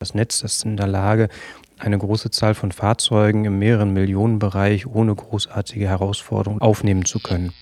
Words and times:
Das 0.00 0.14
Netz 0.14 0.40
ist 0.40 0.64
in 0.64 0.78
der 0.78 0.86
Lage, 0.86 1.28
eine 1.78 1.98
große 1.98 2.30
Zahl 2.30 2.54
von 2.54 2.72
Fahrzeugen 2.72 3.44
im 3.44 3.58
mehreren 3.58 3.92
Millionenbereich 3.92 4.86
ohne 4.86 5.14
großartige 5.14 5.86
Herausforderungen 5.86 6.62
aufnehmen 6.62 7.04
zu 7.04 7.20
können. 7.20 7.52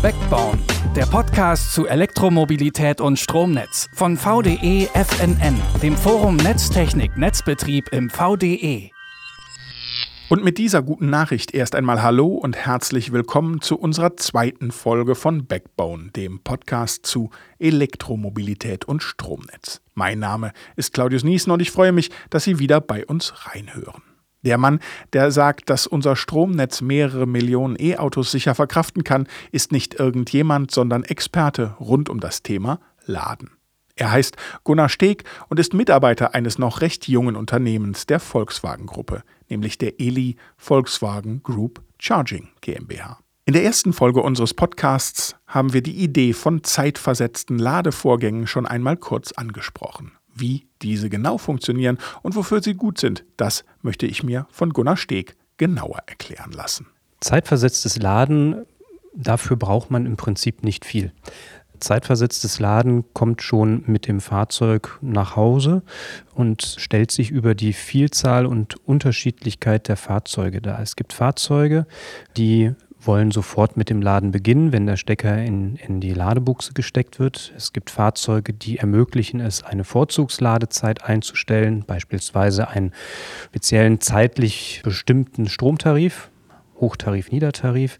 Backbone, 0.00 0.58
der 0.96 1.04
Podcast 1.04 1.74
zu 1.74 1.86
Elektromobilität 1.86 3.02
und 3.02 3.18
Stromnetz 3.18 3.90
von 3.92 4.16
VDE 4.16 4.88
FNN, 4.94 5.60
dem 5.82 5.98
Forum 5.98 6.36
Netztechnik 6.36 7.18
Netzbetrieb 7.18 7.92
im 7.92 8.08
VDE. 8.08 8.93
Und 10.30 10.42
mit 10.42 10.56
dieser 10.56 10.82
guten 10.82 11.10
Nachricht 11.10 11.52
erst 11.52 11.74
einmal 11.74 12.02
Hallo 12.02 12.28
und 12.28 12.56
herzlich 12.56 13.12
willkommen 13.12 13.60
zu 13.60 13.78
unserer 13.78 14.16
zweiten 14.16 14.72
Folge 14.72 15.14
von 15.14 15.46
Backbone, 15.46 16.12
dem 16.12 16.40
Podcast 16.40 17.04
zu 17.04 17.28
Elektromobilität 17.58 18.86
und 18.86 19.02
Stromnetz. 19.02 19.82
Mein 19.92 20.20
Name 20.20 20.52
ist 20.76 20.94
Claudius 20.94 21.24
Niesen 21.24 21.52
und 21.52 21.60
ich 21.60 21.70
freue 21.70 21.92
mich, 21.92 22.10
dass 22.30 22.44
Sie 22.44 22.58
wieder 22.58 22.80
bei 22.80 23.04
uns 23.04 23.34
reinhören. 23.46 24.02
Der 24.40 24.56
Mann, 24.56 24.80
der 25.12 25.30
sagt, 25.30 25.68
dass 25.68 25.86
unser 25.86 26.16
Stromnetz 26.16 26.80
mehrere 26.80 27.26
Millionen 27.26 27.76
E-Autos 27.78 28.30
sicher 28.30 28.54
verkraften 28.54 29.04
kann, 29.04 29.28
ist 29.52 29.72
nicht 29.72 30.00
irgendjemand, 30.00 30.70
sondern 30.70 31.04
Experte 31.04 31.74
rund 31.78 32.08
um 32.08 32.20
das 32.20 32.42
Thema 32.42 32.80
Laden. 33.04 33.50
Er 33.96 34.10
heißt 34.10 34.36
Gunnar 34.64 34.88
Steg 34.88 35.22
und 35.48 35.60
ist 35.60 35.72
Mitarbeiter 35.72 36.34
eines 36.34 36.58
noch 36.58 36.80
recht 36.80 37.06
jungen 37.06 37.36
Unternehmens 37.36 38.06
der 38.06 38.18
Volkswagen-Gruppe, 38.18 39.22
nämlich 39.48 39.78
der 39.78 40.00
Eli 40.00 40.36
Volkswagen 40.56 41.42
Group 41.44 41.80
Charging 42.00 42.48
GmbH. 42.60 43.18
In 43.46 43.52
der 43.52 43.62
ersten 43.62 43.92
Folge 43.92 44.20
unseres 44.20 44.52
Podcasts 44.52 45.36
haben 45.46 45.72
wir 45.74 45.82
die 45.82 46.02
Idee 46.02 46.32
von 46.32 46.64
zeitversetzten 46.64 47.58
Ladevorgängen 47.58 48.48
schon 48.48 48.66
einmal 48.66 48.96
kurz 48.96 49.30
angesprochen. 49.32 50.12
Wie 50.34 50.66
diese 50.82 51.08
genau 51.08 51.38
funktionieren 51.38 51.98
und 52.22 52.34
wofür 52.34 52.62
sie 52.62 52.74
gut 52.74 52.98
sind, 52.98 53.24
das 53.36 53.64
möchte 53.82 54.06
ich 54.06 54.24
mir 54.24 54.48
von 54.50 54.70
Gunnar 54.70 54.96
Steg 54.96 55.36
genauer 55.56 56.00
erklären 56.06 56.50
lassen. 56.50 56.88
Zeitversetztes 57.20 57.96
Laden, 57.98 58.66
dafür 59.14 59.56
braucht 59.56 59.90
man 59.90 60.04
im 60.04 60.16
Prinzip 60.16 60.64
nicht 60.64 60.84
viel 60.84 61.12
zeitversetztes 61.80 62.60
Laden 62.60 63.04
kommt 63.12 63.42
schon 63.42 63.84
mit 63.86 64.06
dem 64.06 64.20
Fahrzeug 64.20 64.98
nach 65.00 65.36
Hause 65.36 65.82
und 66.34 66.76
stellt 66.78 67.10
sich 67.10 67.30
über 67.30 67.54
die 67.54 67.72
Vielzahl 67.72 68.46
und 68.46 68.76
Unterschiedlichkeit 68.86 69.88
der 69.88 69.96
Fahrzeuge 69.96 70.60
dar. 70.60 70.80
Es 70.80 70.96
gibt 70.96 71.12
Fahrzeuge, 71.12 71.86
die 72.36 72.74
wollen 73.06 73.30
sofort 73.30 73.76
mit 73.76 73.90
dem 73.90 74.02
Laden 74.02 74.30
beginnen, 74.30 74.72
wenn 74.72 74.86
der 74.86 74.96
Stecker 74.96 75.36
in, 75.42 75.76
in 75.76 76.00
die 76.00 76.14
Ladebuchse 76.14 76.72
gesteckt 76.72 77.18
wird. 77.18 77.52
Es 77.56 77.72
gibt 77.72 77.90
Fahrzeuge, 77.90 78.52
die 78.52 78.78
ermöglichen 78.78 79.40
es, 79.40 79.62
eine 79.62 79.84
Vorzugsladezeit 79.84 81.04
einzustellen, 81.04 81.84
beispielsweise 81.86 82.68
einen 82.68 82.92
speziellen 83.46 84.00
zeitlich 84.00 84.80
bestimmten 84.84 85.48
Stromtarif, 85.48 86.30
Hochtarif, 86.80 87.30
Niedertarif. 87.30 87.98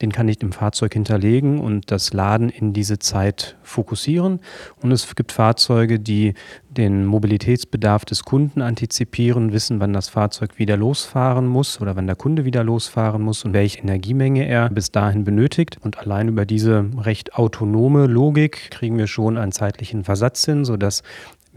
Den 0.00 0.12
kann 0.12 0.28
ich 0.28 0.40
im 0.42 0.52
Fahrzeug 0.52 0.92
hinterlegen 0.92 1.60
und 1.60 1.90
das 1.90 2.12
Laden 2.12 2.50
in 2.50 2.72
diese 2.72 2.98
Zeit 2.98 3.56
fokussieren. 3.62 4.40
Und 4.82 4.92
es 4.92 5.14
gibt 5.14 5.32
Fahrzeuge, 5.32 5.98
die 5.98 6.34
den 6.68 7.06
Mobilitätsbedarf 7.06 8.04
des 8.04 8.24
Kunden 8.24 8.60
antizipieren, 8.60 9.52
wissen, 9.52 9.80
wann 9.80 9.92
das 9.92 10.08
Fahrzeug 10.08 10.58
wieder 10.58 10.76
losfahren 10.76 11.46
muss 11.46 11.80
oder 11.80 11.96
wann 11.96 12.06
der 12.06 12.16
Kunde 12.16 12.44
wieder 12.44 12.62
losfahren 12.64 13.22
muss 13.22 13.44
und 13.44 13.52
welche 13.52 13.80
Energiemenge 13.80 14.46
er 14.46 14.68
bis 14.68 14.90
dahin 14.90 15.24
benötigt. 15.24 15.78
Und 15.82 15.98
allein 15.98 16.28
über 16.28 16.44
diese 16.44 16.84
recht 16.98 17.34
autonome 17.34 18.06
Logik 18.06 18.70
kriegen 18.70 18.98
wir 18.98 19.06
schon 19.06 19.38
einen 19.38 19.52
zeitlichen 19.52 20.04
Versatz 20.04 20.44
hin, 20.44 20.64
sodass 20.64 21.02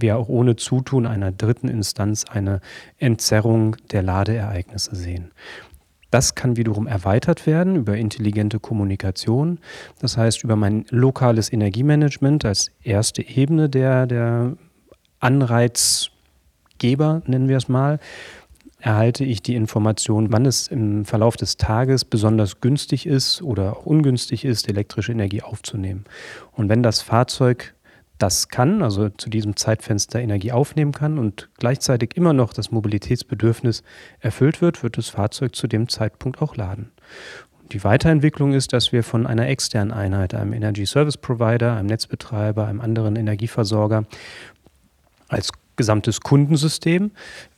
wir 0.01 0.17
auch 0.17 0.29
ohne 0.29 0.55
Zutun 0.55 1.05
einer 1.05 1.31
dritten 1.31 1.67
Instanz 1.67 2.25
eine 2.25 2.61
Entzerrung 2.97 3.75
der 3.91 4.01
Ladeereignisse 4.01 4.95
sehen. 4.95 5.31
Das 6.11 6.35
kann 6.35 6.57
wiederum 6.57 6.87
erweitert 6.87 7.45
werden 7.45 7.75
über 7.75 7.97
intelligente 7.97 8.59
Kommunikation. 8.59 9.59
Das 9.99 10.17
heißt, 10.17 10.43
über 10.43 10.55
mein 10.55 10.85
lokales 10.89 11.53
Energiemanagement 11.53 12.45
als 12.45 12.71
erste 12.83 13.21
Ebene 13.21 13.69
der, 13.69 14.07
der 14.07 14.57
Anreizgeber, 15.19 17.21
nennen 17.25 17.47
wir 17.47 17.57
es 17.57 17.67
mal, 17.67 17.99
erhalte 18.79 19.25
ich 19.25 19.41
die 19.41 19.55
Information, 19.55 20.31
wann 20.31 20.45
es 20.45 20.67
im 20.67 21.05
Verlauf 21.05 21.35
des 21.35 21.57
Tages 21.57 22.05
besonders 22.05 22.61
günstig 22.61 23.05
ist 23.05 23.41
oder 23.41 23.77
auch 23.77 23.85
ungünstig 23.85 24.45
ist, 24.45 24.69
elektrische 24.69 25.11
Energie 25.11 25.41
aufzunehmen. 25.41 26.05
Und 26.53 26.69
wenn 26.69 26.81
das 26.81 27.01
Fahrzeug 27.01 27.73
das 28.19 28.49
kann, 28.49 28.83
also 28.83 29.09
zu 29.09 29.29
diesem 29.29 29.55
Zeitfenster 29.55 30.19
Energie 30.19 30.51
aufnehmen 30.51 30.91
kann 30.91 31.17
und 31.17 31.49
gleichzeitig 31.57 32.15
immer 32.15 32.33
noch 32.33 32.53
das 32.53 32.69
Mobilitätsbedürfnis 32.69 33.81
erfüllt 34.19 34.61
wird, 34.61 34.83
wird 34.83 34.97
das 34.97 35.09
Fahrzeug 35.09 35.55
zu 35.55 35.67
dem 35.67 35.87
Zeitpunkt 35.89 36.41
auch 36.41 36.55
laden. 36.55 36.91
Die 37.71 37.83
Weiterentwicklung 37.83 38.53
ist, 38.53 38.73
dass 38.73 38.91
wir 38.91 39.03
von 39.03 39.25
einer 39.25 39.47
externen 39.47 39.93
Einheit, 39.93 40.33
einem 40.33 40.53
Energy 40.53 40.85
Service 40.85 41.17
Provider, 41.17 41.75
einem 41.75 41.87
Netzbetreiber, 41.87 42.67
einem 42.67 42.81
anderen 42.81 43.15
Energieversorger 43.15 44.05
als 45.29 45.51
gesamtes 45.75 46.19
Kundensystem 46.19 47.11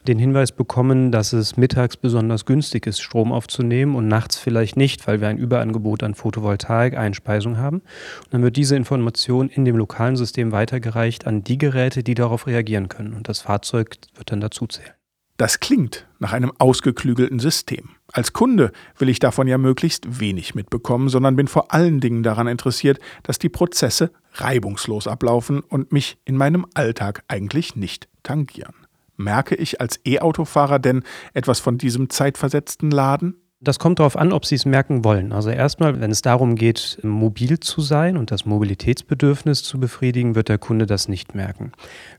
den 0.08 0.20
Hinweis 0.20 0.52
bekommen, 0.52 1.12
dass 1.12 1.34
es 1.34 1.58
mittags 1.58 1.98
besonders 1.98 2.46
günstig 2.46 2.88
ist, 2.88 3.02
Strom 3.02 3.32
aufzunehmen 3.32 3.96
und 3.96 4.08
nachts 4.08 4.38
vielleicht 4.38 4.78
nicht, 4.78 5.08
weil 5.08 5.22
wir 5.22 5.28
ein 5.28 5.38
Überangebot 5.38 6.04
an 6.04 6.16
Photovoltaik-Einspeisung 6.16 7.58
haben. 7.58 7.78
Und 7.78 8.34
dann 8.34 8.44
wird 8.44 8.56
diese 8.56 8.76
Information 8.76 9.50
in 9.50 9.66
dem 9.66 9.78
lokalen 9.78 10.16
System 10.16 10.52
weitergereicht 10.52 11.28
an 11.28 11.44
die 11.44 11.58
Geräte, 11.58 12.04
die 12.04 12.14
darauf 12.14 12.48
reagieren 12.48 12.90
können. 12.90 13.14
Und 13.14 13.30
das 13.30 13.42
Fahrzeug 13.42 13.98
wird 14.16 14.32
dann 14.32 14.42
dazu 14.42 14.68
zählen. 14.68 14.94
Das 15.42 15.60
klingt 15.60 16.08
nach 16.20 16.34
einem 16.34 16.52
ausgeklügelten 16.60 17.40
System. 17.40 17.90
Als 18.14 18.32
Kunde 18.32 18.72
will 19.00 19.10
ich 19.10 19.18
davon 19.18 19.48
ja 19.48 19.58
möglichst 19.58 20.20
wenig 20.20 20.54
mitbekommen, 20.54 21.10
sondern 21.10 21.36
bin 21.36 21.48
vor 21.48 21.74
allen 21.74 22.00
Dingen 22.00 22.22
daran 22.22 22.46
interessiert, 22.46 23.00
dass 23.24 23.40
die 23.40 23.50
Prozesse 23.50 24.12
reibungslos 24.34 25.08
ablaufen 25.08 25.62
und 25.62 25.92
mich 25.92 26.20
in 26.26 26.38
meinem 26.38 26.68
Alltag 26.76 27.24
eigentlich 27.28 27.76
nicht 27.76 28.08
tangieren. 28.22 28.81
Merke 29.24 29.56
ich 29.56 29.82
als 29.82 30.00
E-Autofahrer 30.06 30.80
denn 30.80 31.04
etwas 31.34 31.60
von 31.60 31.78
diesem 31.78 32.10
zeitversetzten 32.10 32.92
Laden? 32.92 33.36
Das 33.64 33.78
kommt 33.78 34.00
darauf 34.00 34.18
an, 34.18 34.34
ob 34.34 34.46
Sie 34.46 34.56
es 34.56 34.66
merken 34.66 35.04
wollen. 35.04 35.32
Also 35.32 35.52
erstmal, 35.52 36.02
wenn 36.02 36.10
es 36.10 36.24
darum 36.24 36.56
geht, 36.56 36.98
mobil 37.04 37.60
zu 37.60 37.82
sein 37.82 38.18
und 38.18 38.32
das 38.32 38.46
Mobilitätsbedürfnis 38.46 39.62
zu 39.62 39.80
befriedigen, 39.80 40.34
wird 40.34 40.50
der 40.50 40.58
Kunde 40.58 40.88
das 40.88 41.08
nicht 41.08 41.36
merken. 41.36 41.72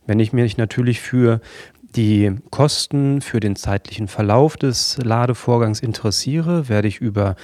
Wenn 0.06 0.20
ich 0.20 0.32
mich 0.32 0.56
natürlich 0.56 1.00
für 1.00 1.40
die 1.96 2.36
Kosten 2.50 3.20
für 3.20 3.40
den 3.40 3.56
zeitlichen 3.56 4.06
Verlauf 4.06 4.56
des 4.56 4.98
Ladevorgangs 5.02 5.80
interessiere, 5.80 6.68
werde 6.68 6.86
ich 6.86 6.98
über 6.98 7.34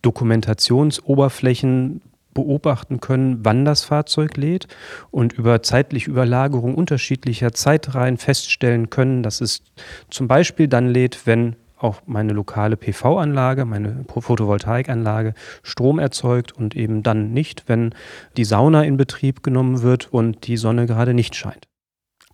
Dokumentationsoberflächen 0.00 2.00
beobachten 2.34 3.00
können, 3.00 3.44
wann 3.44 3.64
das 3.64 3.84
Fahrzeug 3.84 4.36
lädt 4.36 4.68
und 5.10 5.32
über 5.32 5.62
zeitliche 5.62 6.10
Überlagerung 6.10 6.74
unterschiedlicher 6.74 7.52
Zeitreihen 7.52 8.16
feststellen 8.16 8.90
können, 8.90 9.22
dass 9.22 9.40
es 9.40 9.62
zum 10.10 10.28
Beispiel 10.28 10.68
dann 10.68 10.88
lädt, 10.88 11.26
wenn 11.26 11.56
auch 11.82 12.02
meine 12.06 12.32
lokale 12.32 12.76
PV-Anlage, 12.76 13.64
meine 13.64 14.04
Photovoltaikanlage 14.08 15.34
Strom 15.62 15.98
erzeugt 15.98 16.52
und 16.52 16.76
eben 16.76 17.02
dann 17.02 17.32
nicht, 17.32 17.64
wenn 17.66 17.94
die 18.36 18.44
Sauna 18.44 18.84
in 18.84 18.96
Betrieb 18.96 19.42
genommen 19.42 19.82
wird 19.82 20.12
und 20.12 20.46
die 20.46 20.56
Sonne 20.56 20.86
gerade 20.86 21.14
nicht 21.14 21.34
scheint. 21.34 21.66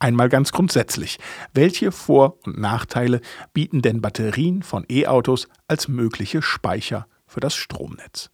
Einmal 0.01 0.29
ganz 0.29 0.53
grundsätzlich, 0.53 1.19
welche 1.55 1.91
Vor- 1.91 2.39
und 2.45 2.59
Nachteile 2.59 3.21
bieten 3.53 3.83
denn 3.83 4.01
Batterien 4.01 4.63
von 4.63 4.85
E-Autos 4.89 5.49
als 5.67 5.89
mögliche 5.89 6.41
Speicher 6.41 7.07
für 7.27 7.41
das 7.41 7.55
Stromnetz? 7.55 8.31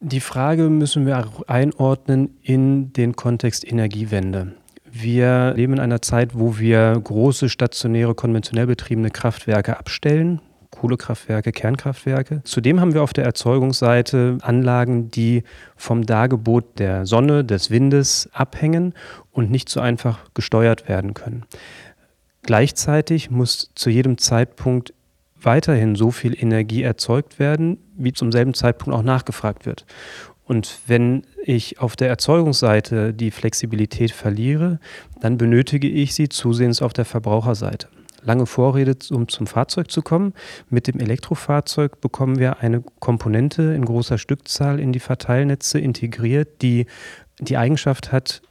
Die 0.00 0.20
Frage 0.20 0.68
müssen 0.68 1.06
wir 1.06 1.24
einordnen 1.46 2.36
in 2.42 2.92
den 2.92 3.16
Kontext 3.16 3.66
Energiewende. 3.66 4.52
Wir 4.84 5.54
leben 5.56 5.72
in 5.72 5.80
einer 5.80 6.02
Zeit, 6.02 6.38
wo 6.38 6.58
wir 6.58 7.00
große 7.02 7.48
stationäre, 7.48 8.14
konventionell 8.14 8.66
betriebene 8.66 9.10
Kraftwerke 9.10 9.78
abstellen. 9.78 10.42
Kohlekraftwerke, 10.70 11.52
Kernkraftwerke. 11.52 12.42
Zudem 12.44 12.80
haben 12.80 12.92
wir 12.92 13.02
auf 13.02 13.12
der 13.14 13.24
Erzeugungsseite 13.24 14.38
Anlagen, 14.42 15.10
die 15.10 15.42
vom 15.76 16.04
Dargebot 16.04 16.78
der 16.78 17.06
Sonne, 17.06 17.44
des 17.44 17.70
Windes 17.70 18.28
abhängen 18.32 18.92
und 19.32 19.50
nicht 19.50 19.68
so 19.68 19.80
einfach 19.80 20.18
gesteuert 20.34 20.88
werden 20.88 21.14
können. 21.14 21.46
Gleichzeitig 22.42 23.30
muss 23.30 23.70
zu 23.74 23.88
jedem 23.88 24.18
Zeitpunkt 24.18 24.92
weiterhin 25.44 25.94
so 25.94 26.10
viel 26.10 26.40
Energie 26.40 26.82
erzeugt 26.82 27.38
werden, 27.38 27.78
wie 27.96 28.12
zum 28.12 28.32
selben 28.32 28.54
Zeitpunkt 28.54 28.98
auch 28.98 29.02
nachgefragt 29.02 29.66
wird. 29.66 29.84
Und 30.44 30.80
wenn 30.86 31.22
ich 31.44 31.80
auf 31.80 31.96
der 31.96 32.08
Erzeugungsseite 32.08 33.14
die 33.14 33.30
Flexibilität 33.30 34.10
verliere, 34.10 34.78
dann 35.20 35.38
benötige 35.38 35.88
ich 35.88 36.14
sie 36.14 36.28
zusehends 36.28 36.82
auf 36.82 36.92
der 36.92 37.06
Verbraucherseite 37.06 37.88
lange 38.24 38.46
Vorrede, 38.46 38.96
um 39.10 39.28
zum 39.28 39.46
Fahrzeug 39.46 39.90
zu 39.90 40.02
kommen. 40.02 40.32
Mit 40.70 40.86
dem 40.86 40.98
Elektrofahrzeug 40.98 42.00
bekommen 42.00 42.38
wir 42.38 42.60
eine 42.60 42.82
Komponente 42.98 43.62
in 43.74 43.84
großer 43.84 44.18
Stückzahl 44.18 44.80
in 44.80 44.92
die 44.92 45.00
Verteilnetze 45.00 45.78
integriert, 45.78 46.62
die 46.62 46.86
die 47.38 47.56
Eigenschaft 47.56 48.12
hat, 48.12 48.42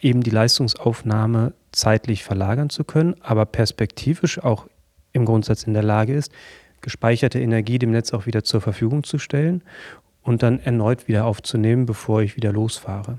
eben 0.00 0.22
die 0.22 0.30
Leistungsaufnahme 0.30 1.52
zeitlich 1.72 2.24
verlagern 2.24 2.70
zu 2.70 2.84
können, 2.84 3.14
aber 3.20 3.46
perspektivisch 3.46 4.42
auch 4.42 4.66
im 5.12 5.24
Grundsatz 5.24 5.64
in 5.64 5.74
der 5.74 5.82
Lage 5.82 6.14
ist, 6.14 6.32
gespeicherte 6.80 7.40
Energie 7.40 7.78
dem 7.78 7.90
Netz 7.90 8.12
auch 8.12 8.26
wieder 8.26 8.44
zur 8.44 8.60
Verfügung 8.60 9.04
zu 9.04 9.18
stellen 9.18 9.62
und 10.22 10.42
dann 10.42 10.60
erneut 10.60 11.08
wieder 11.08 11.24
aufzunehmen, 11.24 11.86
bevor 11.86 12.22
ich 12.22 12.36
wieder 12.36 12.52
losfahre. 12.52 13.18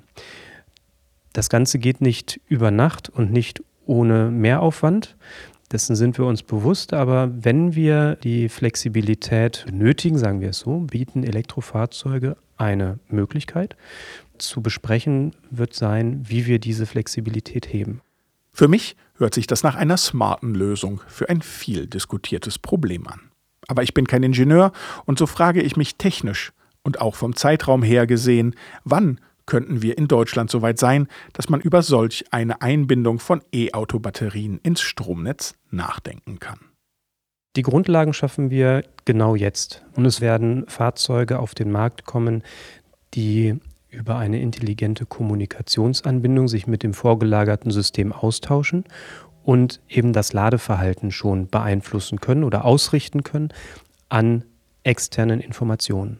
Das 1.33 1.49
Ganze 1.49 1.79
geht 1.79 2.01
nicht 2.01 2.39
über 2.47 2.71
Nacht 2.71 3.09
und 3.09 3.31
nicht 3.31 3.63
ohne 3.85 4.29
Mehraufwand. 4.29 5.15
Dessen 5.71 5.95
sind 5.95 6.17
wir 6.17 6.25
uns 6.25 6.43
bewusst, 6.43 6.91
aber 6.93 7.31
wenn 7.33 7.75
wir 7.75 8.15
die 8.17 8.49
Flexibilität 8.49 9.63
benötigen, 9.65 10.17
sagen 10.17 10.41
wir 10.41 10.49
es 10.49 10.59
so, 10.59 10.79
bieten 10.79 11.23
Elektrofahrzeuge 11.23 12.35
eine 12.57 12.99
Möglichkeit. 13.07 13.77
Zu 14.37 14.61
besprechen 14.61 15.33
wird 15.49 15.73
sein, 15.73 16.23
wie 16.27 16.45
wir 16.45 16.59
diese 16.59 16.85
Flexibilität 16.85 17.71
heben. 17.71 18.01
Für 18.61 18.67
mich 18.67 18.95
hört 19.15 19.33
sich 19.33 19.47
das 19.47 19.63
nach 19.63 19.73
einer 19.73 19.97
smarten 19.97 20.53
Lösung 20.53 21.01
für 21.07 21.29
ein 21.29 21.41
viel 21.41 21.87
diskutiertes 21.87 22.59
Problem 22.59 23.07
an. 23.07 23.31
Aber 23.67 23.81
ich 23.81 23.95
bin 23.95 24.05
kein 24.05 24.21
Ingenieur 24.21 24.71
und 25.05 25.17
so 25.17 25.25
frage 25.25 25.63
ich 25.63 25.77
mich 25.77 25.95
technisch 25.95 26.53
und 26.83 27.01
auch 27.01 27.15
vom 27.15 27.35
Zeitraum 27.35 27.81
her 27.81 28.05
gesehen, 28.05 28.53
wann 28.83 29.19
könnten 29.47 29.81
wir 29.81 29.97
in 29.97 30.07
Deutschland 30.07 30.51
soweit 30.51 30.77
sein, 30.77 31.07
dass 31.33 31.49
man 31.49 31.59
über 31.59 31.81
solch 31.81 32.25
eine 32.29 32.61
Einbindung 32.61 33.17
von 33.17 33.41
E-Auto-Batterien 33.51 34.59
ins 34.61 34.81
Stromnetz 34.81 35.55
nachdenken 35.71 36.37
kann. 36.37 36.59
Die 37.55 37.63
Grundlagen 37.63 38.13
schaffen 38.13 38.51
wir 38.51 38.83
genau 39.05 39.33
jetzt. 39.33 39.83
Und 39.95 40.05
es 40.05 40.21
werden 40.21 40.67
Fahrzeuge 40.67 41.39
auf 41.39 41.55
den 41.55 41.71
Markt 41.71 42.05
kommen, 42.05 42.43
die 43.15 43.59
über 43.91 44.17
eine 44.17 44.41
intelligente 44.41 45.05
Kommunikationsanbindung 45.05 46.47
sich 46.47 46.65
mit 46.65 46.81
dem 46.81 46.93
vorgelagerten 46.93 47.71
System 47.71 48.13
austauschen 48.13 48.85
und 49.43 49.81
eben 49.89 50.13
das 50.13 50.33
Ladeverhalten 50.33 51.11
schon 51.11 51.47
beeinflussen 51.47 52.19
können 52.19 52.43
oder 52.43 52.65
ausrichten 52.65 53.23
können 53.23 53.49
an 54.09 54.43
externen 54.83 55.41
Informationen. 55.41 56.19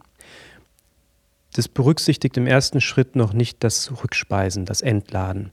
Das 1.54 1.68
berücksichtigt 1.68 2.38
im 2.38 2.48
ersten 2.48 2.82
Schritt 2.82 3.16
noch 3.16 3.34
nicht 3.34 3.64
das 3.64 3.92
Rückspeisen, 4.04 4.66
das 4.66 4.82
Entladen. 4.82 5.52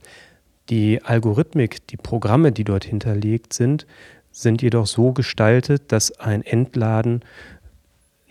Die 0.69 1.03
Algorithmik, 1.03 1.87
die 1.87 1.97
Programme, 1.97 2.51
die 2.51 2.63
dort 2.63 2.85
hinterlegt 2.85 3.53
sind, 3.53 3.85
sind 4.31 4.61
jedoch 4.61 4.85
so 4.85 5.11
gestaltet, 5.11 5.91
dass 5.91 6.11
ein 6.19 6.43
Entladen 6.43 7.21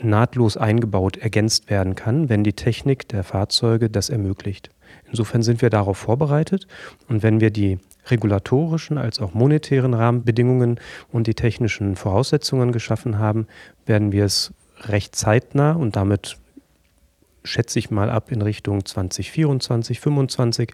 nahtlos 0.00 0.56
eingebaut 0.56 1.16
ergänzt 1.16 1.70
werden 1.70 1.94
kann, 1.94 2.28
wenn 2.28 2.44
die 2.44 2.52
Technik 2.52 3.08
der 3.08 3.24
Fahrzeuge 3.24 3.90
das 3.90 4.10
ermöglicht. 4.10 4.70
Insofern 5.08 5.42
sind 5.42 5.62
wir 5.62 5.70
darauf 5.70 5.98
vorbereitet 5.98 6.66
und 7.08 7.22
wenn 7.22 7.40
wir 7.40 7.50
die 7.50 7.78
regulatorischen 8.06 8.98
als 8.98 9.20
auch 9.20 9.34
monetären 9.34 9.94
Rahmenbedingungen 9.94 10.80
und 11.10 11.26
die 11.26 11.34
technischen 11.34 11.96
Voraussetzungen 11.96 12.72
geschaffen 12.72 13.18
haben, 13.18 13.46
werden 13.86 14.12
wir 14.12 14.24
es 14.24 14.52
recht 14.82 15.16
zeitnah 15.16 15.72
und 15.72 15.96
damit 15.96 16.38
schätze 17.44 17.78
ich 17.78 17.90
mal 17.90 18.10
ab 18.10 18.30
in 18.30 18.42
Richtung 18.42 18.84
2024, 18.84 19.98
2025 19.98 20.72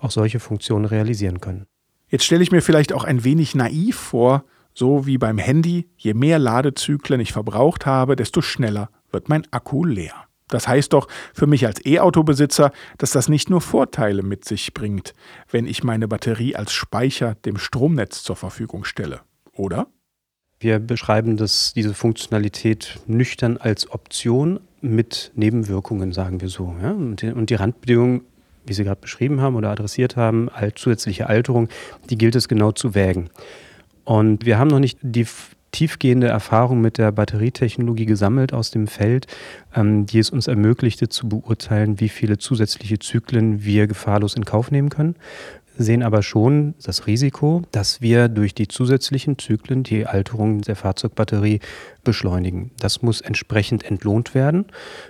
auch 0.00 0.10
solche 0.10 0.40
Funktionen 0.40 0.84
realisieren 0.84 1.40
können. 1.40 1.66
Jetzt 2.08 2.24
stelle 2.24 2.42
ich 2.42 2.52
mir 2.52 2.62
vielleicht 2.62 2.92
auch 2.92 3.04
ein 3.04 3.24
wenig 3.24 3.54
naiv 3.54 3.96
vor, 3.96 4.44
so 4.74 5.06
wie 5.06 5.18
beim 5.18 5.38
Handy, 5.38 5.88
je 5.96 6.14
mehr 6.14 6.38
Ladezyklen 6.38 7.20
ich 7.20 7.32
verbraucht 7.32 7.86
habe, 7.86 8.16
desto 8.16 8.42
schneller 8.42 8.90
wird 9.10 9.28
mein 9.28 9.46
Akku 9.52 9.84
leer. 9.84 10.26
Das 10.48 10.68
heißt 10.68 10.92
doch 10.92 11.08
für 11.32 11.46
mich 11.46 11.66
als 11.66 11.84
E-Auto-Besitzer, 11.84 12.70
dass 12.98 13.12
das 13.12 13.28
nicht 13.28 13.48
nur 13.48 13.60
Vorteile 13.60 14.22
mit 14.22 14.44
sich 14.44 14.74
bringt, 14.74 15.14
wenn 15.50 15.66
ich 15.66 15.82
meine 15.82 16.06
Batterie 16.06 16.54
als 16.54 16.72
Speicher 16.72 17.34
dem 17.34 17.56
Stromnetz 17.56 18.22
zur 18.22 18.36
Verfügung 18.36 18.84
stelle, 18.84 19.20
oder? 19.52 19.86
Wir 20.60 20.78
beschreiben 20.78 21.36
das, 21.36 21.72
diese 21.74 21.94
Funktionalität 21.94 23.00
nüchtern 23.06 23.56
als 23.56 23.90
Option 23.90 24.60
mit 24.80 25.32
Nebenwirkungen, 25.34 26.12
sagen 26.12 26.40
wir 26.40 26.48
so. 26.48 26.74
Ja? 26.80 26.92
Und, 26.92 27.50
die, 27.50 27.54
Randbedingungen, 27.54 28.22
wie 28.64 28.72
Sie 28.72 28.84
gerade 28.84 29.00
beschrieben 29.00 29.40
haben 29.40 29.56
oder 29.56 29.70
adressiert 29.70 30.16
haben, 30.16 30.48
als 30.48 30.80
zusätzliche 30.80 31.28
Alterung, 31.28 31.68
die 32.08 32.16
gilt 32.16 32.34
es 32.34 32.48
genau 32.48 32.72
zu 32.72 32.94
wägen. 32.94 33.30
Und 34.04 34.44
wir 34.44 34.58
haben 34.58 34.68
noch 34.68 34.80
nicht 34.80 34.98
die 35.02 35.26
tiefgehende 35.72 36.28
Erfahrung 36.28 36.80
mit 36.80 36.98
der 36.98 37.10
Batterietechnologie 37.10 38.06
gesammelt 38.06 38.52
aus 38.52 38.70
dem 38.70 38.86
Feld, 38.86 39.26
ähm, 39.74 40.06
die 40.06 40.20
es 40.20 40.30
uns 40.30 40.46
ermöglichte 40.46 41.08
zu 41.08 41.28
beurteilen, 41.28 41.98
wie 41.98 42.08
viele 42.08 42.38
zusätzliche 42.38 43.00
Zyklen 43.00 43.64
wir 43.64 43.86
gefahrlos 43.86 44.34
in 44.36 44.44
Kauf 44.44 44.70
nehmen 44.70 44.88
können 44.88 45.16
sehen 45.76 46.02
aber 46.02 46.22
schon 46.22 46.74
das 46.82 47.06
Risiko, 47.06 47.62
dass 47.72 48.00
wir 48.00 48.28
durch 48.28 48.54
die 48.54 48.68
zusätzlichen 48.68 49.38
Zyklen 49.38 49.82
die 49.82 50.06
Alterung 50.06 50.60
der 50.60 50.76
Fahrzeugbatterie 50.76 51.60
beschleunigen. 52.04 52.70
Das 52.78 53.02
muss 53.02 53.20
entsprechend 53.20 53.84
entlohnt 53.84 54.34
werden 54.34 54.66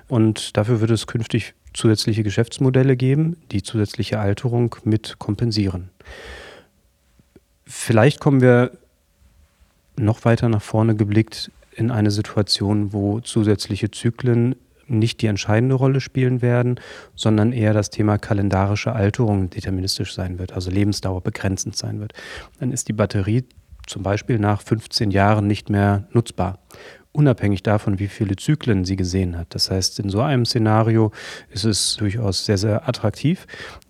und 0.08 0.56
dafür 0.56 0.80
wird 0.80 0.90
es 0.90 1.06
künftig 1.06 1.54
zusätzliche 1.72 2.22
Geschäftsmodelle 2.22 2.96
geben, 2.96 3.36
die 3.50 3.62
zusätzliche 3.62 4.20
Alterung 4.20 4.76
mit 4.84 5.18
kompensieren. 5.18 5.90
Vielleicht 7.66 8.20
kommen 8.20 8.40
wir 8.40 8.72
noch 9.96 10.24
weiter 10.24 10.48
nach 10.48 10.62
vorne 10.62 10.96
geblickt 10.96 11.50
in 11.74 11.90
eine 11.90 12.10
Situation, 12.10 12.92
wo 12.92 13.20
zusätzliche 13.20 13.90
Zyklen 13.90 14.56
nicht 14.86 15.22
die 15.22 15.26
entscheidende 15.26 15.74
Rolle 15.74 16.00
spielen 16.00 16.42
werden, 16.42 16.78
sondern 17.14 17.52
eher 17.52 17.72
das 17.72 17.90
Thema 17.90 18.18
kalendarische 18.18 18.92
Alterung 18.92 19.50
deterministisch 19.50 20.14
sein 20.14 20.38
wird, 20.38 20.52
also 20.52 20.70
Lebensdauer 20.70 21.22
begrenzend 21.22 21.76
sein 21.76 22.00
wird. 22.00 22.12
Dann 22.60 22.70
ist 22.70 22.88
die 22.88 22.92
Batterie 22.92 23.44
zum 23.86 24.02
Beispiel 24.02 24.38
nach 24.38 24.62
15 24.62 25.10
Jahren 25.10 25.46
nicht 25.46 25.70
mehr 25.70 26.06
nutzbar, 26.12 26.58
unabhängig 27.12 27.62
davon, 27.62 27.98
wie 27.98 28.08
viele 28.08 28.36
Zyklen 28.36 28.84
sie 28.84 28.96
gesehen 28.96 29.36
hat. 29.36 29.54
Das 29.54 29.70
heißt, 29.70 30.00
in 30.00 30.10
so 30.10 30.20
einem 30.20 30.44
Szenario 30.44 31.12
ist 31.50 31.64
es 31.64 31.96
durchaus 31.96 32.44
sehr, 32.44 32.58
sehr 32.58 32.88
attraktiv, 32.88 33.46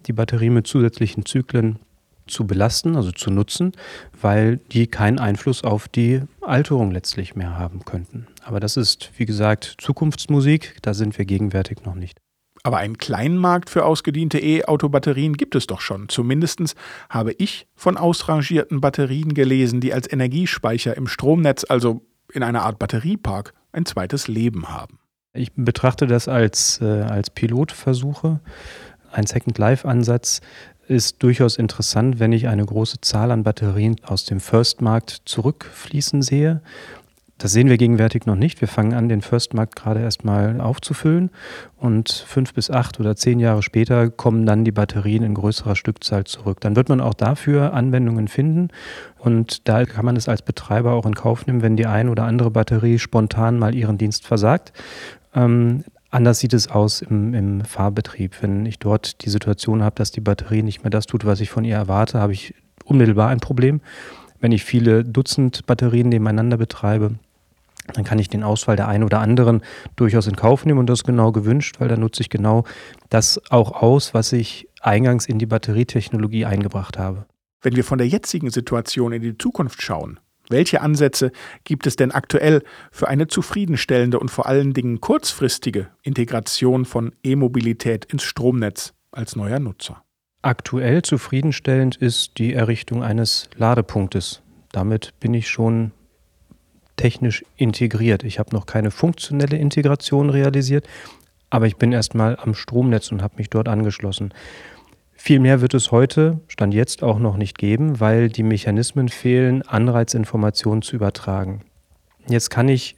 die 0.07 0.13
Batterie 0.13 0.51
mit 0.51 0.67
zusätzlichen 0.67 1.25
Zyklen 1.25 1.79
zu 2.27 2.47
belasten, 2.47 2.97
also 2.97 3.13
zu 3.13 3.31
nutzen, 3.31 3.73
weil 4.21 4.59
die 4.73 4.87
keinen 4.87 5.19
Einfluss 5.19 5.65
auf 5.65 5.89
die 5.89 6.23
Alterung 6.41 6.91
letztlich 6.91 7.37
mehr 7.37 7.59
haben 7.59 7.85
könnten. 7.85 8.27
Aber 8.43 8.61
das 8.61 8.77
ist, 8.77 9.11
wie 9.17 9.27
gesagt, 9.27 9.77
Zukunftsmusik, 9.79 10.79
da 10.83 10.95
sind 10.95 11.17
wir 11.19 11.25
gegenwärtig 11.25 11.85
noch 11.85 11.95
nicht. 11.95 12.19
Aber 12.67 12.79
einen 12.79 12.97
kleinen 12.97 13.37
Markt 13.37 13.69
für 13.69 13.85
ausgediente 13.85 14.39
E-Auto-Batterien 14.39 15.37
gibt 15.37 15.55
es 15.55 15.67
doch 15.67 15.83
schon. 15.83 16.09
Zumindest 16.09 16.75
habe 17.11 17.33
ich 17.33 17.67
von 17.75 17.99
ausrangierten 17.99 18.81
Batterien 18.81 19.35
gelesen, 19.35 19.83
die 19.83 19.93
als 19.93 20.11
Energiespeicher 20.11 20.97
im 20.97 21.07
Stromnetz, 21.07 21.67
also 21.69 22.07
in 22.33 22.43
einer 22.43 22.63
Art 22.63 22.79
Batteriepark, 22.79 23.53
ein 23.73 23.85
zweites 23.85 24.29
Leben 24.29 24.69
haben. 24.71 24.99
Ich 25.35 25.53
betrachte 25.55 26.07
das 26.07 26.27
als, 26.27 26.81
äh, 26.81 27.03
als 27.03 27.29
Pilotversuche, 27.29 28.41
ein 29.13 29.27
Second-Life-Ansatz, 29.27 30.41
ist 30.89 31.23
durchaus 31.23 31.57
interessant, 31.57 32.19
wenn 32.21 32.33
ich 32.33 32.49
eine 32.49 32.65
große 32.65 33.01
Zahl 33.01 33.31
an 33.31 33.43
Batterien 33.43 33.97
aus 34.05 34.25
dem 34.25 34.41
First-Markt 34.41 35.23
zurückfließen 35.25 36.23
sehe. 36.23 36.61
Das 37.39 37.51
sehen 37.51 37.69
wir 37.69 37.79
gegenwärtig 37.79 38.27
noch 38.27 38.37
nicht. 38.37 38.61
Wir 38.61 38.69
fangen 38.69 38.95
an, 38.95 39.09
den 39.09 39.21
First-Markt 39.21 39.75
gerade 39.75 40.01
erstmal 40.01 40.61
aufzufüllen 40.61 41.31
und 41.77 42.09
fünf 42.09 42.55
bis 42.55 42.71
acht 42.71 43.01
oder 43.01 43.17
zehn 43.17 43.41
Jahre 43.41 43.63
später 43.63 44.09
kommen 44.09 44.47
dann 44.47 44.65
die 44.65 44.71
Batterien 44.71 45.25
in 45.25 45.35
größerer 45.35 45.75
Stückzahl 45.75 46.25
zurück. 46.25 46.61
Dann 46.61 46.77
wird 46.77 46.89
man 46.89 47.01
auch 47.01 47.15
dafür 47.15 47.75
Anwendungen 47.75 48.29
finden 48.29 48.69
und 49.19 49.69
da 49.69 49.85
kann 49.85 50.05
man 50.05 50.15
es 50.15 50.29
als 50.29 50.43
Betreiber 50.43 50.93
auch 50.93 51.07
in 51.07 51.15
Kauf 51.15 51.47
nehmen, 51.47 51.63
wenn 51.63 51.77
die 51.77 51.87
eine 51.87 52.11
oder 52.11 52.23
andere 52.25 52.53
Batterie 52.53 53.01
spontan 53.01 53.59
mal 53.59 53.75
ihren 53.75 53.99
Dienst 53.99 54.27
versagt. 54.27 54.73
Anders 56.15 56.39
sieht 56.39 56.53
es 56.53 56.69
aus 56.69 57.03
im, 57.03 57.35
im 57.35 57.65
Fahrbetrieb. 57.65 58.41
Wenn 58.41 58.67
ich 58.67 58.79
dort 58.79 59.25
die 59.25 59.31
Situation 59.31 59.83
habe, 59.83 59.97
dass 59.97 60.13
die 60.13 60.21
Batterie 60.21 60.63
nicht 60.63 60.85
mehr 60.85 60.91
das 60.91 61.07
tut, 61.07 61.25
was 61.25 61.41
ich 61.41 61.51
von 61.51 61.65
ihr 61.65 61.75
erwarte, 61.75 62.21
habe 62.21 62.33
ich 62.33 62.55
unmittelbar 62.85 63.31
ein 63.31 63.41
Problem. 63.41 63.81
Wenn 64.39 64.53
ich 64.53 64.63
viele 64.63 65.03
Dutzend 65.03 65.67
Batterien 65.67 66.11
nebeneinander 66.11 66.57
betreibe, 66.57 67.17
dann 67.95 68.05
kann 68.05 68.21
ich 68.21 68.29
den 68.29 68.45
Ausfall 68.45 68.77
der 68.77 68.87
einen 68.87 69.03
oder 69.03 69.19
anderen 69.19 69.63
durchaus 69.97 70.29
in 70.29 70.37
Kauf 70.37 70.65
nehmen 70.65 70.79
und 70.79 70.89
das 70.89 71.03
genau 71.03 71.33
gewünscht, 71.33 71.81
weil 71.81 71.89
dann 71.89 71.99
nutze 71.99 72.21
ich 72.21 72.31
genau 72.31 72.63
das 73.09 73.41
auch 73.51 73.73
aus, 73.83 74.15
was 74.15 74.33
ich 74.33 74.69
eingangs 74.83 75.27
in 75.27 75.41
die 75.41 75.47
Batterietechnologie 75.47 76.45
eingebracht 76.45 76.97
habe. 76.97 77.27
Wenn 77.61 77.75
wir 77.75 77.83
von 77.83 77.99
der 77.99 78.07
jetzigen 78.07 78.51
Situation 78.51 79.13
in 79.13 79.23
die 79.23 79.37
Zukunft 79.37 79.83
schauen, 79.83 80.21
welche 80.49 80.81
Ansätze 80.81 81.33
gibt 81.65 81.87
es 81.87 81.97
denn 81.97 82.13
aktuell 82.13 82.63
für 82.91 83.09
eine 83.09 83.29
zufriedenstellende 83.29 84.19
und 84.19 84.31
vor 84.31 84.47
allen 84.47 84.75
Dingen 84.75 85.01
kurzfristige 85.01 85.89
Integration 86.03 86.85
von 86.85 87.13
E-Mobilität 87.23 88.05
ins 88.07 88.23
Stromnetz 88.23 88.93
als 89.11 89.37
neuer 89.37 89.59
Nutzer? 89.59 90.03
Aktuell 90.43 91.03
zufriedenstellend 91.03 91.97
ist 91.97 92.39
die 92.39 92.53
Errichtung 92.53 93.03
eines 93.03 93.49
Ladepunktes. 93.57 94.43
Damit 94.73 95.15
bin 95.19 95.33
ich 95.33 95.49
schon 95.49 95.93
technisch 96.97 97.45
integriert. 97.57 98.25
Ich 98.25 98.39
habe 98.39 98.55
noch 98.55 98.67
keine 98.67 98.91
funktionelle 98.91 99.57
Integration 99.57 100.31
realisiert, 100.31 100.87
aber 101.51 101.67
ich 101.67 101.77
bin 101.77 101.93
erstmal 101.93 102.37
am 102.37 102.55
Stromnetz 102.55 103.11
und 103.11 103.23
habe 103.23 103.37
mich 103.39 103.49
dort 103.49 103.69
angeschlossen. 103.69 104.35
Viel 105.17 105.41
mehr 105.41 105.61
wird 105.61 105.75
es 105.75 105.91
heute, 105.91 106.41
Stand 106.49 106.75
jetzt, 106.75 107.03
auch 107.03 107.19
noch 107.19 107.37
nicht 107.37 107.57
geben, 107.57 108.01
weil 108.01 108.29
die 108.29 108.43
Mechanismen 108.43 109.09
fehlen, 109.09 109.63
Anreizinformationen 109.63 110.83
zu 110.83 110.97
übertragen. 110.97 111.63
Jetzt 112.29 112.51
kann 112.51 112.69
ich 112.69 112.97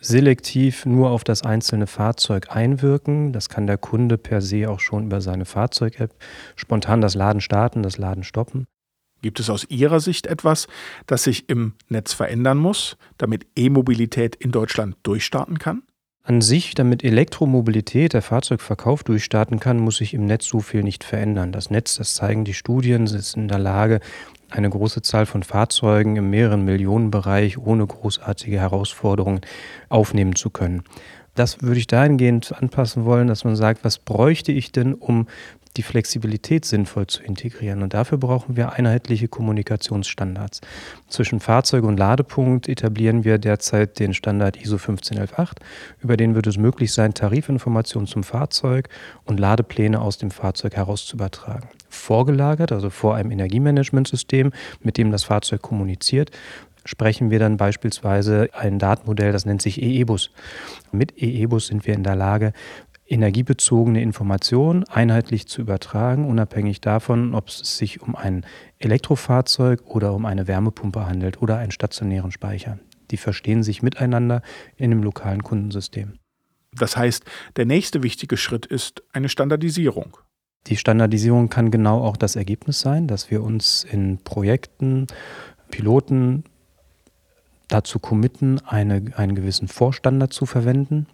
selektiv 0.00 0.86
nur 0.86 1.10
auf 1.10 1.24
das 1.24 1.42
einzelne 1.42 1.86
Fahrzeug 1.86 2.54
einwirken. 2.54 3.32
Das 3.32 3.48
kann 3.48 3.66
der 3.66 3.78
Kunde 3.78 4.16
per 4.16 4.40
se 4.40 4.70
auch 4.70 4.80
schon 4.80 5.06
über 5.06 5.20
seine 5.20 5.44
Fahrzeug-App 5.44 6.14
spontan 6.56 7.00
das 7.00 7.14
Laden 7.14 7.40
starten, 7.40 7.82
das 7.82 7.98
Laden 7.98 8.24
stoppen. 8.24 8.66
Gibt 9.20 9.40
es 9.40 9.50
aus 9.50 9.66
Ihrer 9.68 9.98
Sicht 9.98 10.28
etwas, 10.28 10.68
das 11.06 11.24
sich 11.24 11.48
im 11.48 11.74
Netz 11.88 12.12
verändern 12.12 12.58
muss, 12.58 12.96
damit 13.16 13.46
E-Mobilität 13.56 14.36
in 14.36 14.52
Deutschland 14.52 14.96
durchstarten 15.02 15.58
kann? 15.58 15.82
An 16.28 16.42
sich, 16.42 16.74
damit 16.74 17.04
Elektromobilität, 17.04 18.12
der 18.12 18.20
Fahrzeugverkauf 18.20 19.02
durchstarten 19.02 19.60
kann, 19.60 19.78
muss 19.78 19.96
sich 19.96 20.12
im 20.12 20.26
Netz 20.26 20.44
so 20.44 20.60
viel 20.60 20.82
nicht 20.82 21.02
verändern. 21.02 21.52
Das 21.52 21.70
Netz, 21.70 21.96
das 21.96 22.12
zeigen 22.12 22.44
die 22.44 22.52
Studien, 22.52 23.06
ist 23.06 23.34
in 23.34 23.48
der 23.48 23.58
Lage, 23.58 24.00
eine 24.50 24.68
große 24.68 25.00
Zahl 25.00 25.24
von 25.24 25.42
Fahrzeugen 25.42 26.16
im 26.16 26.28
mehreren 26.28 26.66
Millionenbereich 26.66 27.56
ohne 27.56 27.86
großartige 27.86 28.60
Herausforderungen 28.60 29.40
aufnehmen 29.88 30.36
zu 30.36 30.50
können. 30.50 30.82
Das 31.34 31.62
würde 31.62 31.78
ich 31.78 31.86
dahingehend 31.86 32.52
anpassen 32.52 33.06
wollen, 33.06 33.28
dass 33.28 33.44
man 33.44 33.56
sagt, 33.56 33.82
was 33.82 33.98
bräuchte 33.98 34.52
ich 34.52 34.70
denn, 34.70 34.92
um 34.92 35.28
die 35.78 35.82
Flexibilität 35.82 36.64
sinnvoll 36.64 37.06
zu 37.06 37.22
integrieren. 37.22 37.82
Und 37.82 37.94
dafür 37.94 38.18
brauchen 38.18 38.56
wir 38.56 38.72
einheitliche 38.72 39.28
Kommunikationsstandards. 39.28 40.60
Zwischen 41.08 41.40
Fahrzeug 41.40 41.84
und 41.84 41.96
Ladepunkt 41.96 42.68
etablieren 42.68 43.24
wir 43.24 43.38
derzeit 43.38 43.98
den 43.98 44.12
Standard 44.12 44.60
ISO 44.60 44.76
15118. 44.76 45.64
Über 46.02 46.16
den 46.16 46.34
wird 46.34 46.48
es 46.48 46.58
möglich 46.58 46.92
sein, 46.92 47.14
Tarifinformationen 47.14 48.08
zum 48.08 48.24
Fahrzeug 48.24 48.88
und 49.24 49.38
Ladepläne 49.38 50.00
aus 50.00 50.18
dem 50.18 50.32
Fahrzeug 50.32 50.74
heraus 50.74 51.06
zu 51.06 51.16
übertragen. 51.16 51.68
Vorgelagert, 51.88 52.72
also 52.72 52.90
vor 52.90 53.14
einem 53.14 53.30
Energiemanagementsystem, 53.30 54.52
mit 54.82 54.98
dem 54.98 55.10
das 55.12 55.24
Fahrzeug 55.24 55.62
kommuniziert, 55.62 56.32
sprechen 56.88 57.30
wir 57.30 57.38
dann 57.38 57.58
beispielsweise 57.58 58.48
ein 58.54 58.78
Datenmodell, 58.78 59.30
das 59.30 59.44
nennt 59.44 59.60
sich 59.60 59.82
EEBus. 59.82 60.30
Mit 60.90 61.22
EEBus 61.22 61.66
sind 61.66 61.86
wir 61.86 61.92
in 61.92 62.02
der 62.02 62.16
Lage, 62.16 62.54
energiebezogene 63.08 64.02
Informationen 64.02 64.84
einheitlich 64.84 65.48
zu 65.48 65.62
übertragen, 65.62 66.28
unabhängig 66.28 66.80
davon, 66.80 67.34
ob 67.34 67.48
es 67.48 67.78
sich 67.78 68.02
um 68.02 68.14
ein 68.14 68.44
Elektrofahrzeug 68.78 69.86
oder 69.86 70.12
um 70.14 70.26
eine 70.26 70.46
Wärmepumpe 70.46 71.06
handelt 71.06 71.40
oder 71.40 71.56
einen 71.56 71.70
stationären 71.70 72.30
Speicher. 72.30 72.78
Die 73.10 73.16
verstehen 73.16 73.62
sich 73.62 73.82
miteinander 73.82 74.42
in 74.76 74.90
einem 74.90 75.02
lokalen 75.02 75.42
Kundensystem. 75.42 76.18
Das 76.72 76.96
heißt, 76.96 77.24
der 77.56 77.64
nächste 77.64 78.02
wichtige 78.02 78.36
Schritt 78.36 78.66
ist 78.66 79.02
eine 79.12 79.30
Standardisierung. 79.30 80.18
Die 80.66 80.76
Standardisierung 80.76 81.48
kann 81.48 81.70
genau 81.70 82.02
auch 82.02 82.16
das 82.16 82.36
Ergebnis 82.36 82.80
sein, 82.80 83.06
dass 83.06 83.30
wir 83.30 83.42
uns 83.42 83.84
in 83.84 84.18
Projekten, 84.18 85.06
Piloten 85.70 86.44
dazu 87.68 87.98
committen, 87.98 88.60
eine, 88.66 89.02
einen 89.16 89.34
gewissen 89.34 89.68
Vorstandard 89.68 90.32
zu 90.32 90.44
verwenden, 90.44 91.06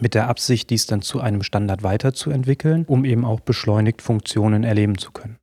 mit 0.00 0.14
der 0.14 0.28
Absicht, 0.28 0.70
dies 0.70 0.86
dann 0.86 1.02
zu 1.02 1.20
einem 1.20 1.42
Standard 1.42 1.82
weiterzuentwickeln, 1.82 2.84
um 2.86 3.04
eben 3.04 3.24
auch 3.24 3.40
beschleunigt 3.40 4.02
Funktionen 4.02 4.64
erleben 4.64 4.98
zu 4.98 5.10
können. 5.12 5.36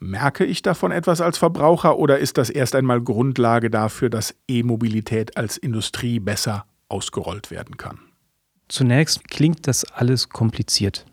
Merke 0.00 0.44
ich 0.44 0.62
davon 0.62 0.92
etwas 0.92 1.20
als 1.20 1.38
Verbraucher 1.38 1.98
oder 1.98 2.18
ist 2.18 2.38
das 2.38 2.50
erst 2.50 2.76
einmal 2.76 3.00
Grundlage 3.00 3.68
dafür, 3.68 4.10
dass 4.10 4.34
E-Mobilität 4.46 5.36
als 5.36 5.56
Industrie 5.56 6.20
besser 6.20 6.66
ausgerollt 6.88 7.50
werden 7.50 7.76
kann? 7.76 7.98
Zunächst 8.68 9.26
klingt 9.28 9.66
das 9.66 9.84
alles 9.84 10.28
kompliziert. 10.28 11.04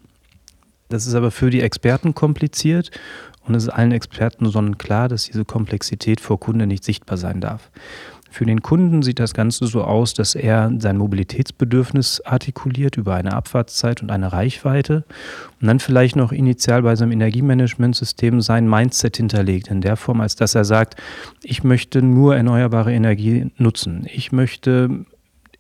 Das 0.90 1.08
ist 1.08 1.16
aber 1.16 1.32
für 1.32 1.50
die 1.50 1.62
Experten 1.62 2.14
kompliziert 2.14 2.92
und 3.42 3.56
es 3.56 3.64
ist 3.64 3.70
allen 3.70 3.92
Experten 3.92 4.50
sonnenklar, 4.50 5.08
dass 5.08 5.24
diese 5.24 5.46
Komplexität 5.46 6.22
vor 6.22 6.40
Kunde 6.40 6.68
nicht 6.68 6.84
sichtbar 6.84 7.18
sein 7.18 7.42
darf. 7.42 7.72
Für 8.36 8.46
den 8.46 8.62
Kunden 8.62 9.02
sieht 9.02 9.22
das 9.22 9.34
Ganze 9.34 9.66
so 9.66 9.86
aus, 9.86 10.14
dass 10.14 10.36
er 10.36 10.70
sein 10.80 10.98
Mobilitätsbedürfnis 10.98 12.20
artikuliert 12.26 12.98
über 12.98 13.16
eine 13.16 13.32
Abfahrtszeit 13.32 14.02
und 14.02 14.12
eine 14.12 14.34
Reichweite 14.34 15.06
und 15.62 15.68
dann 15.68 15.80
vielleicht 15.80 16.18
noch 16.18 16.34
initial 16.34 16.82
bei 16.82 16.98
seinem 16.98 17.14
Energiemanagementsystem 17.14 18.42
sein 18.42 18.70
Mindset 18.70 19.16
hinterlegt, 19.16 19.70
in 19.70 19.80
der 19.80 19.96
Form, 19.96 20.20
als 20.20 20.36
dass 20.36 20.54
er 20.54 20.66
sagt, 20.66 21.02
ich 21.44 21.64
möchte 21.64 22.02
nur 22.02 22.36
erneuerbare 22.36 22.94
Energie 22.94 23.54
nutzen. 23.56 24.06
Ich 24.14 24.34
möchte 24.34 25.06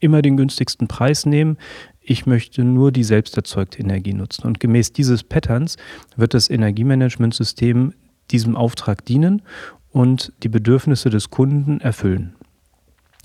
immer 0.01 0.22
den 0.22 0.36
günstigsten 0.36 0.89
Preis 0.89 1.25
nehmen. 1.25 1.58
Ich 2.01 2.25
möchte 2.25 2.65
nur 2.65 2.91
die 2.91 3.05
selbst 3.05 3.38
erzeugte 3.38 3.79
Energie 3.79 4.13
nutzen. 4.13 4.46
Und 4.46 4.60
gemäß 4.60 4.91
dieses 4.91 5.24
Patterns 5.24 5.77
wird 6.17 6.34
das 6.34 6.50
Energiemanagementsystem 6.50 7.94
diesem 8.32 8.58
Auftrag 8.58 9.05
dienen 9.05 9.44
und 9.94 10.34
die 10.44 10.50
Bedürfnisse 10.50 11.10
des 11.10 11.29
Kunden 11.29 11.79
erfüllen. 11.79 12.36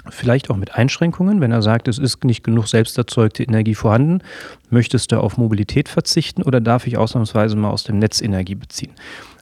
Vielleicht 0.08 0.50
auch 0.50 0.56
mit 0.56 0.74
Einschränkungen, 0.74 1.40
wenn 1.40 1.52
er 1.52 1.60
sagt, 1.60 1.86
es 1.86 1.98
ist 1.98 2.24
nicht 2.24 2.42
genug 2.42 2.68
selbst 2.68 2.96
erzeugte 2.96 3.42
Energie 3.42 3.74
vorhanden. 3.74 4.22
Möchtest 4.70 5.12
du 5.12 5.20
auf 5.20 5.36
Mobilität 5.36 5.88
verzichten 5.88 6.42
oder 6.42 6.60
darf 6.60 6.86
ich 6.86 6.96
ausnahmsweise 6.96 7.56
mal 7.56 7.70
aus 7.70 7.84
dem 7.84 7.98
Netz 7.98 8.22
Energie 8.22 8.54
beziehen? 8.54 8.92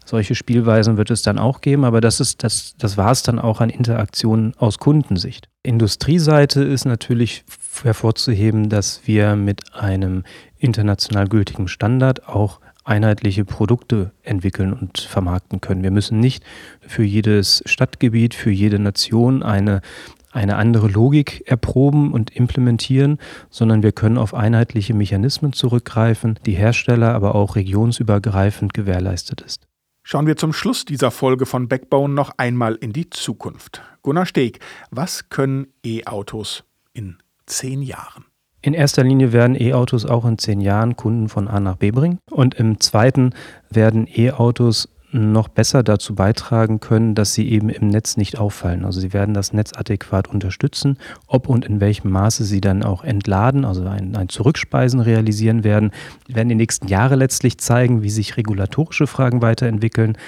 Solche 0.05 0.35
Spielweisen 0.35 0.97
wird 0.97 1.11
es 1.11 1.21
dann 1.23 1.39
auch 1.39 1.61
geben, 1.61 1.85
aber 1.85 2.01
das, 2.01 2.19
ist, 2.19 2.43
das, 2.43 2.75
das 2.79 2.97
war 2.97 3.13
es 3.13 3.23
dann 3.23 3.39
auch 3.39 3.61
an 3.61 3.69
Interaktionen 3.69 4.55
aus 4.57 4.79
Kundensicht. 4.79 5.49
Industrieseite 5.63 6.63
ist 6.63 6.87
natürlich 6.87 7.45
hervorzuheben, 7.83 8.71
dass 8.71 9.03
wir 9.05 9.37
mit 9.37 9.75
einem 9.75 10.25
international 10.57 11.29
gültigen 11.29 11.69
Standard 11.69 12.27
auch 12.27 12.59
einheitliche 12.85 13.45
Produkte 13.45 14.13
entwickeln 14.23 14.73
und 14.73 14.99
vermarkten 14.99 15.61
können. 15.61 15.83
Wir 15.83 15.91
müssen 15.91 16.21
nicht 16.21 16.43
für 16.81 17.05
jedes 17.05 17.63
Stadtgebiet, 17.67 18.33
für 18.33 18.51
jede 18.51 18.79
Nation 18.79 19.43
eine 19.43 19.83
eine 20.33 20.57
andere 20.57 20.89
Logik 20.89 21.43
erproben 21.47 22.13
und 22.13 22.35
implementieren, 22.35 23.19
sondern 23.51 23.83
wir 23.83 23.93
können 23.93 24.19
auf 24.19 24.35
einheitliche 24.35 24.95
Mechanismen 24.95 25.53
zurückgreifen, 25.53 26.39
die 26.47 26.53
Hersteller 26.53 27.15
aber 27.15 27.35
auch 27.35 27.57
regionsübergreifend 27.57 28.75
gewährleistet 28.75 29.41
ist. 29.41 29.67
Schauen 30.03 30.27
wir 30.27 30.37
zum 30.37 30.53
Schluss 30.53 30.85
dieser 30.85 31.11
Folge 31.11 31.45
von 31.45 31.69
Backbone 31.69 32.15
noch 32.15 32.33
einmal 32.39 32.77
in 32.77 32.93
die 32.93 33.11
Zukunft. 33.11 33.83
Gunnar 34.03 34.25
Steg, 34.25 34.61
was 34.91 35.29
können 35.29 35.67
E-Autos 35.85 36.65
in 36.95 37.19
zehn 37.45 37.83
Jahren? 37.83 38.25
In 38.61 38.75
erster 38.75 39.05
Linie 39.05 39.33
werden 39.33 39.55
E-Autos 39.55 40.05
auch 40.05 40.25
in 40.25 40.39
zehn 40.39 40.61
Jahren 40.61 40.97
Kunden 40.97 41.29
von 41.29 41.47
A 41.47 41.61
nach 41.61 41.77
B 41.77 41.91
bringen. 41.91 42.19
Und 42.31 42.55
im 42.55 42.81
zweiten 42.81 43.35
werden 43.71 44.09
E-Autos 44.09 44.89
noch 45.11 45.49
besser 45.49 45.83
dazu 45.83 46.15
beitragen 46.15 46.81
können, 46.81 47.15
dass 47.15 47.33
sie 47.33 47.49
eben 47.49 47.71
im 47.71 47.89
Netz 47.89 48.17
nicht 48.17 48.39
auffallen. 48.39 48.85
Also 48.85 49.01
sie 49.01 49.13
werden 49.13 49.35
das 49.35 49.53
Netz 49.53 49.73
adäquat 49.75 50.29
unterstützen. 50.29 50.99
Ob 51.27 51.49
und 51.49 51.65
in 51.65 51.81
welchem 51.81 52.11
Maße 52.11 52.45
sie 52.45 52.61
dann 52.61 52.83
auch 52.83 53.05
entladen, 53.05 53.65
also 53.65 53.87
ein, 53.87 54.17
ein 54.17 54.29
Zurückspeisen 54.29 55.01
realisieren 55.01 55.65
werden, 55.65 55.93
werden 56.27 56.51
die 56.51 56.55
nächsten 56.55 56.89
Jahre 56.89 57.17
letztlich 57.17 57.59
zeigen, 57.59 58.03
wie 58.03 58.11
sich 58.11 58.37
regulatorische 58.37 59.07
Fragen 59.07 59.41
weiterentwickeln. 59.41 60.19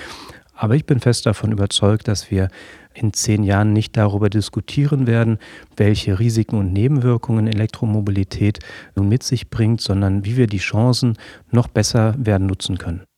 Aber 0.54 0.76
ich 0.76 0.86
bin 0.86 1.00
fest 1.00 1.26
davon 1.26 1.52
überzeugt, 1.52 2.08
dass 2.08 2.30
wir 2.30 2.48
in 2.92 3.12
zehn 3.12 3.44
Jahren 3.44 3.72
nicht 3.72 3.96
darüber 3.96 4.28
diskutieren 4.28 5.06
werden, 5.06 5.38
welche 5.76 6.18
Risiken 6.18 6.58
und 6.58 6.72
Nebenwirkungen 6.72 7.46
Elektromobilität 7.46 8.58
nun 8.94 9.08
mit 9.08 9.22
sich 9.22 9.48
bringt, 9.48 9.80
sondern 9.80 10.24
wie 10.24 10.36
wir 10.36 10.46
die 10.46 10.58
Chancen 10.58 11.16
noch 11.50 11.68
besser 11.68 12.14
werden 12.18 12.46
nutzen 12.46 12.78
können 12.78 13.09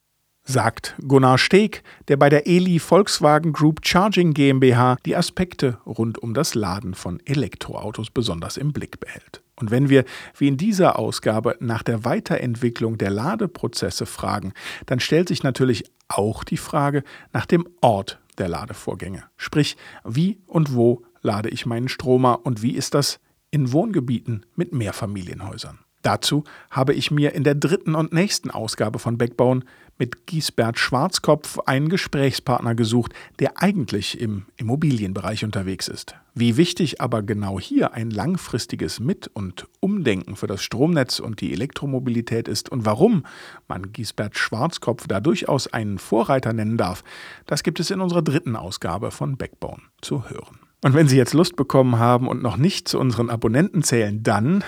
sagt 0.44 0.96
Gunnar 1.06 1.38
Steg, 1.38 1.82
der 2.08 2.16
bei 2.16 2.28
der 2.28 2.46
Eli 2.46 2.78
Volkswagen 2.78 3.52
Group 3.52 3.80
Charging 3.87 4.34
GmbH 4.34 4.96
die 5.06 5.16
Aspekte 5.16 5.78
rund 5.87 6.18
um 6.18 6.34
das 6.34 6.54
Laden 6.54 6.94
von 6.94 7.20
Elektroautos 7.25 8.11
besonders 8.11 8.56
im 8.56 8.72
Blick 8.72 9.00
behält. 9.00 9.42
Und 9.56 9.70
wenn 9.70 9.88
wir, 9.88 10.04
wie 10.37 10.49
in 10.49 10.56
dieser 10.56 10.99
Ausgabe, 10.99 11.56
nach 11.61 11.82
der 11.82 12.04
Weiterentwicklung 12.04 12.99
der 12.99 13.11
Ladeprozesse 13.11 14.06
fragen, 14.06 14.52
dann 14.87 14.99
stellt 14.99 15.28
sich 15.28 15.42
natürlich 15.42 15.84
auch 16.08 16.42
die 16.44 16.56
Frage 16.56 17.04
nach 17.32 17.46
dem 17.46 17.68
Ort 17.80 18.18
der 18.38 18.49
Ladevorgänge. 18.49 19.25
Sprich, 19.37 19.76
wie 20.04 20.40
und 20.46 20.75
wo 20.75 21.04
lade 21.20 21.49
ich 21.49 21.66
meinen 21.66 21.88
Stromer 21.88 22.44
und 22.44 22.62
wie 22.62 22.72
ist 22.72 22.94
das 22.94 23.20
in 23.50 23.72
Wohngebieten 23.72 24.46
mit 24.56 24.72
Mehrfamilienhäusern? 24.72 25.78
Dazu 26.02 26.44
habe 26.71 26.94
ich 26.94 27.11
mir 27.11 27.35
in 27.35 27.44
der 27.44 27.54
dritten 27.54 27.94
und 27.94 28.12
nächsten 28.12 28.50
Ausgabe 28.50 28.99
von 28.99 29.18
Backbone 29.18 29.62
mit 29.99 30.26
Giesbert 30.26 30.78
Schwarzkopf 30.78 31.61
einen 31.61 31.88
Gesprächspartner 31.88 32.75
gesucht, 32.75 33.12
der 33.38 33.62
eigentlich 33.62 34.21
im 34.21 34.47
Immobilienbereich 34.56 35.44
unterwegs 35.44 35.87
ist. 35.87 36.16
Wie 36.35 36.56
wichtig 36.56 37.00
aber 37.00 37.23
genau 37.23 37.61
hier 37.61 37.92
ein 37.92 38.11
langfristiges 38.11 38.99
Mit- 38.99 39.30
und 39.32 39.68
Umdenken 39.80 40.35
für 40.35 40.49
das 40.49 40.62
Stromnetz 40.62 41.21
und 41.21 41.40
die 41.40 41.52
Elektromobilität 41.52 42.49
ist 42.49 42.68
und 42.68 42.85
warum 42.85 43.25
man 43.68 43.92
Giesbert 43.92 44.37
Schwarzkopf 44.37 45.06
da 45.06 45.21
durchaus 45.21 45.73
einen 45.73 45.99
Vorreiter 45.99 46.52
nennen 46.52 46.78
darf, 46.78 47.04
das 47.47 47.62
gibt 47.62 47.78
es 47.78 47.90
in 47.90 48.00
unserer 48.00 48.23
dritten 48.23 48.56
Ausgabe 48.56 49.12
von 49.12 49.37
Backbone 49.37 49.82
zu 50.00 50.28
hören. 50.28 50.59
Und 50.85 50.94
wenn 50.94 51.06
Sie 51.06 51.16
jetzt 51.16 51.35
Lust 51.35 51.54
bekommen 51.54 52.00
haben 52.00 52.26
und 52.26 52.42
noch 52.42 52.56
nicht 52.56 52.88
zu 52.88 52.99
unseren 52.99 53.30
Abonnenten 53.30 53.85
zählen, 53.85 54.25
dann 54.25 54.64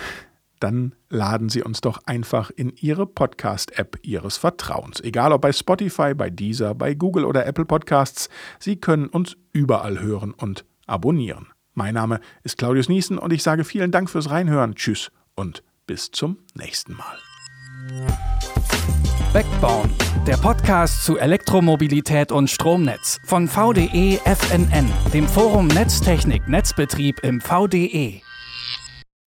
dann 0.64 0.94
laden 1.10 1.50
Sie 1.50 1.62
uns 1.62 1.82
doch 1.82 1.98
einfach 2.06 2.50
in 2.50 2.72
Ihre 2.80 3.06
Podcast-App 3.06 3.98
Ihres 4.00 4.38
Vertrauens. 4.38 4.98
Egal 5.02 5.32
ob 5.32 5.42
bei 5.42 5.52
Spotify, 5.52 6.14
bei 6.14 6.30
Deezer, 6.30 6.74
bei 6.74 6.94
Google 6.94 7.26
oder 7.26 7.44
Apple 7.44 7.66
Podcasts, 7.66 8.30
Sie 8.58 8.76
können 8.76 9.08
uns 9.08 9.36
überall 9.52 10.00
hören 10.00 10.32
und 10.32 10.64
abonnieren. 10.86 11.48
Mein 11.74 11.92
Name 11.92 12.18
ist 12.44 12.56
Claudius 12.56 12.88
Niesen 12.88 13.18
und 13.18 13.30
ich 13.30 13.42
sage 13.42 13.64
vielen 13.64 13.90
Dank 13.90 14.08
fürs 14.08 14.30
Reinhören. 14.30 14.74
Tschüss 14.74 15.10
und 15.34 15.62
bis 15.86 16.10
zum 16.10 16.38
nächsten 16.54 16.94
Mal. 16.94 17.18
Backbone, 19.34 19.90
der 20.26 20.38
Podcast 20.38 21.04
zu 21.04 21.18
Elektromobilität 21.18 22.32
und 22.32 22.48
Stromnetz 22.48 23.18
von 23.26 23.48
VDE 23.48 24.18
FNN, 24.24 24.90
dem 25.12 25.28
Forum 25.28 25.66
Netztechnik 25.66 26.48
Netzbetrieb 26.48 27.22
im 27.22 27.42
VDE. 27.42 28.23